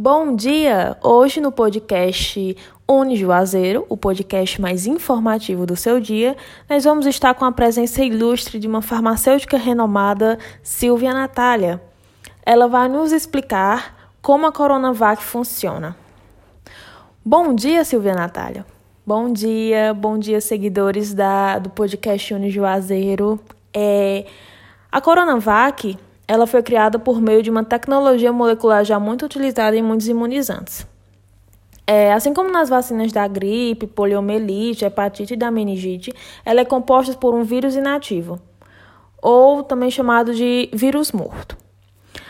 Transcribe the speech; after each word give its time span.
Bom 0.00 0.36
dia! 0.36 0.96
Hoje 1.02 1.40
no 1.40 1.50
podcast 1.50 2.56
Uni 2.86 3.16
Juazeiro, 3.16 3.84
o 3.88 3.96
podcast 3.96 4.60
mais 4.60 4.86
informativo 4.86 5.66
do 5.66 5.74
seu 5.74 5.98
dia, 5.98 6.36
nós 6.70 6.84
vamos 6.84 7.04
estar 7.04 7.34
com 7.34 7.44
a 7.44 7.50
presença 7.50 8.04
ilustre 8.04 8.60
de 8.60 8.68
uma 8.68 8.80
farmacêutica 8.80 9.58
renomada, 9.58 10.38
Silvia 10.62 11.12
Natália. 11.12 11.82
Ela 12.46 12.68
vai 12.68 12.88
nos 12.88 13.10
explicar 13.10 14.12
como 14.22 14.46
a 14.46 14.52
Coronavac 14.52 15.20
funciona. 15.20 15.96
Bom 17.24 17.52
dia, 17.52 17.84
Silvia 17.84 18.14
Natália! 18.14 18.64
Bom 19.04 19.32
dia, 19.32 19.92
bom 19.92 20.16
dia, 20.16 20.40
seguidores 20.40 21.12
da, 21.12 21.58
do 21.58 21.70
podcast 21.70 22.32
Uni 22.34 22.52
Juazeiro. 22.52 23.40
É, 23.74 24.26
a 24.92 25.00
Coronavac 25.00 25.98
ela 26.28 26.46
foi 26.46 26.62
criada 26.62 26.98
por 26.98 27.22
meio 27.22 27.42
de 27.42 27.50
uma 27.50 27.64
tecnologia 27.64 28.30
molecular 28.30 28.84
já 28.84 29.00
muito 29.00 29.24
utilizada 29.24 29.74
em 29.74 29.82
muitos 29.82 30.06
imunizantes. 30.06 30.86
É, 31.86 32.12
assim 32.12 32.34
como 32.34 32.52
nas 32.52 32.68
vacinas 32.68 33.10
da 33.10 33.26
gripe, 33.26 33.86
poliomielite, 33.86 34.84
hepatite 34.84 35.32
e 35.32 35.36
da 35.38 35.50
meningite, 35.50 36.12
ela 36.44 36.60
é 36.60 36.64
composta 36.66 37.14
por 37.14 37.34
um 37.34 37.42
vírus 37.42 37.74
inativo, 37.74 38.38
ou 39.22 39.62
também 39.62 39.90
chamado 39.90 40.34
de 40.34 40.68
vírus 40.70 41.12
morto. 41.12 41.56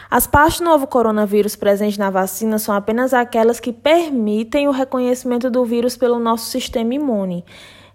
As 0.08 0.28
partes 0.28 0.60
do 0.60 0.64
novo 0.64 0.86
coronavírus 0.86 1.56
presentes 1.56 1.98
na 1.98 2.08
vacina 2.08 2.56
são 2.56 2.74
apenas 2.74 3.12
aquelas 3.12 3.58
que 3.58 3.72
permitem 3.72 4.68
o 4.68 4.70
reconhecimento 4.70 5.50
do 5.50 5.64
vírus 5.64 5.96
pelo 5.96 6.20
nosso 6.20 6.46
sistema 6.46 6.94
imune 6.94 7.44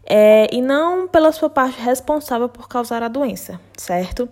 é, 0.06 0.50
e 0.52 0.62
não 0.62 1.08
pela 1.08 1.32
sua 1.32 1.50
parte 1.50 1.80
responsável 1.80 2.50
por 2.50 2.68
causar 2.68 3.02
a 3.02 3.08
doença, 3.08 3.60
certo? 3.78 4.28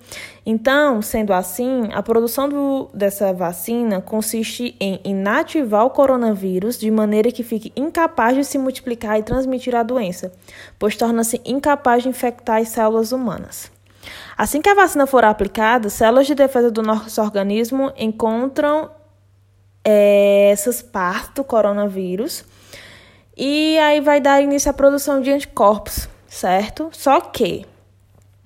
Então, 0.46 1.02
sendo 1.02 1.32
assim, 1.32 1.90
a 1.94 2.04
produção 2.04 2.50
do, 2.50 2.90
dessa 2.94 3.32
vacina 3.32 4.02
consiste 4.02 4.76
em 4.80 5.00
inativar 5.04 5.86
o 5.86 5.90
coronavírus 5.90 6.78
de 6.78 6.92
maneira 6.92 7.32
que 7.32 7.44
fique 7.44 7.72
incapaz 7.76 8.36
de 8.36 8.44
se 8.44 8.58
multiplicar 8.58 9.18
e 9.18 9.24
transmitir 9.24 9.74
a 9.74 9.84
doença, 9.84 10.34
pois 10.78 10.96
torna-se 10.96 11.40
incapaz 11.46 12.04
de 12.04 12.10
infectar 12.10 12.62
as 12.62 12.70
células 12.70 13.14
humanas. 13.14 13.72
Assim 14.38 14.62
que 14.62 14.70
a 14.70 14.74
vacina 14.74 15.08
for 15.08 15.24
aplicada, 15.24 15.90
células 15.90 16.28
de 16.28 16.36
defesa 16.36 16.70
do 16.70 16.82
nosso 16.82 17.22
organismo 17.22 17.94
encontram 17.96 18.90
é, 19.86 20.50
essas 20.52 20.82
partes 20.82 21.34
do 21.36 21.44
coronavírus 21.44 22.44
e 23.44 23.80
aí 23.80 24.00
vai 24.00 24.22
dar 24.22 24.40
início 24.40 24.70
à 24.70 24.74
produção 24.74 25.20
de 25.20 25.32
anticorpos, 25.32 26.08
certo? 26.28 26.90
Só 26.92 27.20
que 27.20 27.66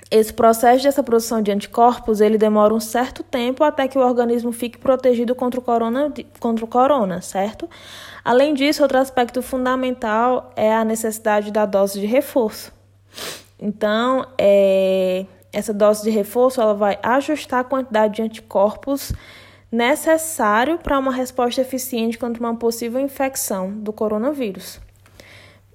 esse 0.10 0.32
processo 0.32 0.86
dessa 0.86 1.04
produção 1.04 1.42
de 1.42 1.52
anticorpos, 1.52 2.22
ele 2.22 2.38
demora 2.38 2.74
um 2.74 2.80
certo 2.80 3.22
tempo 3.22 3.62
até 3.66 3.90
que 3.90 3.98
o 3.98 4.02
organismo 4.02 4.54
fique 4.54 4.78
protegido 4.78 5.36
contra 5.36 5.60
o 5.60 5.64
corona, 5.64 6.14
contra 6.40 6.64
o 6.64 6.68
corona, 6.68 7.22
certo? 7.22 7.70
Além 8.24 8.54
disso, 8.54 8.84
outro 8.84 8.98
aspecto 8.98 9.42
fundamental 9.42 10.54
é 10.56 10.74
a 10.74 10.86
necessidade 10.86 11.52
da 11.52 11.66
dose 11.66 12.00
de 12.00 12.06
reforço. 12.06 12.72
Então, 13.60 14.26
é, 14.38 15.26
essa 15.52 15.74
dose 15.74 16.04
de 16.04 16.10
reforço 16.10 16.62
ela 16.62 16.74
vai 16.74 16.98
ajustar 17.04 17.60
a 17.60 17.64
quantidade 17.66 18.16
de 18.16 18.22
anticorpos 18.22 19.12
necessário 19.76 20.80
para 20.80 20.98
uma 20.98 21.12
resposta 21.12 21.60
eficiente 21.60 22.18
contra 22.18 22.42
uma 22.42 22.56
possível 22.56 23.00
infecção 23.00 23.72
do 23.72 23.92
coronavírus. 23.92 24.80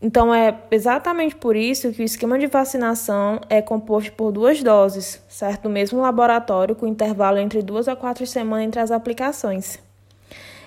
Então, 0.02 0.34
é 0.34 0.56
exatamente 0.70 1.36
por 1.36 1.54
isso 1.54 1.92
que 1.92 2.00
o 2.00 2.04
esquema 2.04 2.38
de 2.38 2.46
vacinação 2.46 3.38
é 3.50 3.60
composto 3.60 4.10
por 4.12 4.32
duas 4.32 4.62
doses, 4.62 5.22
certo? 5.28 5.64
Do 5.64 5.70
mesmo 5.70 6.00
laboratório, 6.00 6.74
com 6.74 6.86
intervalo 6.86 7.36
entre 7.36 7.60
duas 7.60 7.86
a 7.86 7.94
quatro 7.94 8.26
semanas 8.26 8.66
entre 8.66 8.80
as 8.80 8.90
aplicações. 8.90 9.78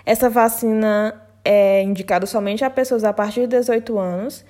Essa 0.06 0.30
vacina 0.30 1.20
é 1.44 1.82
indicada 1.82 2.28
somente 2.28 2.64
a 2.64 2.70
pessoas 2.70 3.04
a 3.04 3.12
partir 3.12 3.42
de 3.42 3.58
18 3.58 3.98
anos 3.98 4.46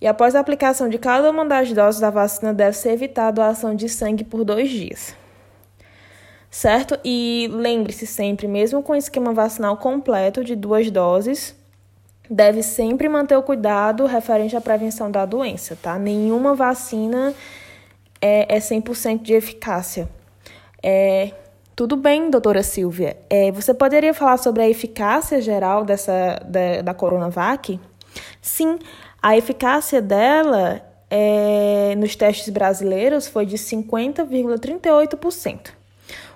e 0.00 0.06
após 0.06 0.36
a 0.36 0.40
aplicação 0.40 0.88
de 0.88 0.98
cada 0.98 1.28
uma 1.28 1.44
das 1.44 1.72
doses 1.72 2.00
da 2.00 2.10
vacina 2.10 2.54
deve 2.54 2.76
ser 2.76 2.92
evitada 2.92 3.44
a 3.44 3.48
ação 3.48 3.74
de 3.74 3.88
sangue 3.88 4.22
por 4.22 4.44
dois 4.44 4.70
dias 4.70 5.14
certo? 6.50 6.98
E 7.04 7.48
lembre-se 7.52 8.06
sempre, 8.06 8.48
mesmo 8.48 8.82
com 8.82 8.92
o 8.92 8.96
esquema 8.96 9.32
vacinal 9.32 9.76
completo 9.76 10.42
de 10.42 10.56
duas 10.56 10.90
doses, 10.90 11.54
deve 12.28 12.62
sempre 12.62 13.08
manter 13.08 13.36
o 13.36 13.42
cuidado 13.42 14.06
referente 14.06 14.56
à 14.56 14.60
prevenção 14.60 15.10
da 15.10 15.24
doença, 15.24 15.78
tá? 15.80 15.98
Nenhuma 15.98 16.54
vacina 16.54 17.34
é, 18.20 18.56
é 18.56 18.58
100% 18.58 19.22
de 19.22 19.34
eficácia. 19.34 20.08
É, 20.82 21.32
tudo 21.74 21.96
bem, 21.96 22.30
doutora 22.30 22.62
Silvia. 22.62 23.16
É, 23.28 23.50
você 23.50 23.72
poderia 23.72 24.12
falar 24.12 24.36
sobre 24.36 24.62
a 24.62 24.68
eficácia 24.68 25.40
geral 25.40 25.84
dessa, 25.84 26.40
da, 26.44 26.82
da 26.82 26.94
Coronavac? 26.94 27.80
Sim, 28.40 28.78
a 29.22 29.36
eficácia 29.36 30.02
dela 30.02 30.82
é, 31.08 31.94
nos 31.96 32.16
testes 32.16 32.48
brasileiros 32.48 33.28
foi 33.28 33.46
de 33.46 33.56
50,38%. 33.56 35.79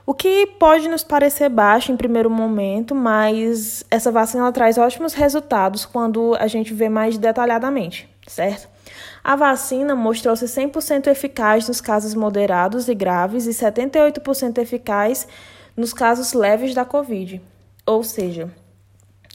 O 0.07 0.13
que 0.13 0.47
pode 0.59 0.89
nos 0.89 1.03
parecer 1.03 1.49
baixo 1.49 1.91
em 1.91 1.97
primeiro 1.97 2.31
momento, 2.31 2.95
mas 2.95 3.85
essa 3.91 4.13
vacina 4.13 4.53
traz 4.53 4.77
ótimos 4.77 5.15
resultados 5.15 5.87
quando 5.87 6.37
a 6.39 6.47
gente 6.47 6.75
vê 6.75 6.89
mais 6.89 7.17
detalhadamente, 7.17 8.09
certo? 8.27 8.69
A 9.23 9.35
vacina 9.35 9.95
mostrou-se 9.95 10.45
100% 10.45 11.07
eficaz 11.07 11.67
nos 11.67 11.81
casos 11.81 12.15
moderados 12.15 12.89
e 12.89 12.95
graves 12.95 13.47
e 13.47 13.51
78% 13.51 14.59
eficaz 14.59 15.27
nos 15.75 15.95
casos 15.95 16.35
leves 16.35 16.75
da 16.75 16.85
Covid. 16.85 17.41
Ou 17.87 18.03
seja, 18.05 18.51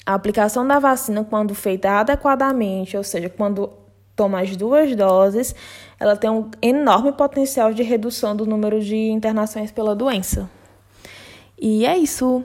a 0.06 0.14
aplicação 0.14 0.68
da 0.68 0.80
vacina, 0.80 1.24
quando 1.24 1.54
feita 1.56 2.00
adequadamente, 2.00 2.96
ou 2.96 3.04
seja, 3.04 3.30
quando 3.30 3.72
toma 4.20 4.42
as 4.42 4.54
duas 4.58 4.94
doses, 4.98 5.56
ela 5.98 6.18
tem 6.18 6.30
um 6.30 6.52
enorme 6.62 7.14
potencial 7.14 7.74
de 7.74 7.84
redução 7.84 8.36
do 8.36 8.46
número 8.46 8.82
de 8.82 8.98
internações 8.98 9.72
pela 9.72 9.96
doença. 9.96 10.50
E 11.58 11.86
é 11.86 11.98
isso. 11.98 12.44